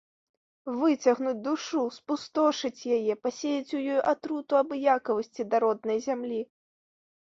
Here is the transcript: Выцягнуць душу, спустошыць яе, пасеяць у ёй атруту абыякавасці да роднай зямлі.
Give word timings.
Выцягнуць 0.79 1.41
душу, 1.49 1.83
спустошыць 1.99 2.87
яе, 2.97 3.13
пасеяць 3.29 3.71
у 3.79 3.85
ёй 3.93 4.03
атруту 4.15 4.51
абыякавасці 4.65 5.51
да 5.55 5.65
роднай 5.69 6.07
зямлі. 6.13 6.47